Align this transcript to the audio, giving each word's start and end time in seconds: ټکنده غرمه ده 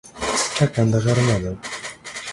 ټکنده 0.55 0.99
غرمه 1.03 1.37
ده 1.43 1.53